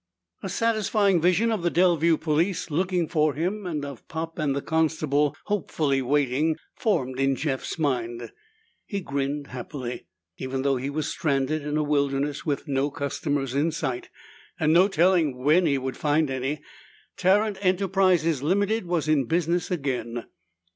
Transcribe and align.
A 0.41 0.49
satisfying 0.49 1.21
vision 1.21 1.51
of 1.51 1.61
the 1.61 1.69
Delview 1.69 2.19
police 2.19 2.71
looking 2.71 3.07
for 3.07 3.35
him, 3.35 3.67
and 3.67 3.85
of 3.85 4.07
Pop 4.07 4.39
and 4.39 4.55
the 4.55 4.61
constable 4.63 5.35
hopefully 5.43 6.01
waiting, 6.01 6.57
formed 6.75 7.19
in 7.19 7.35
Jeff's 7.35 7.77
mind. 7.77 8.31
He 8.87 8.99
grinned 8.99 9.45
happily. 9.49 10.07
Even 10.37 10.63
though 10.63 10.77
he 10.77 10.89
was 10.89 11.07
stranded 11.07 11.61
in 11.61 11.77
a 11.77 11.83
wilderness 11.83 12.43
with 12.43 12.67
no 12.67 12.89
customers 12.89 13.53
in 13.53 13.71
sight, 13.71 14.09
and 14.59 14.73
no 14.73 14.87
telling 14.87 15.37
when 15.43 15.67
he 15.67 15.77
would 15.77 15.97
find 15.97 16.31
any, 16.31 16.63
Tarrant 17.15 17.59
Enterprises, 17.63 18.41
Ltd., 18.41 18.85
was 18.85 19.07
in 19.07 19.25
business 19.25 19.69
again. 19.69 20.25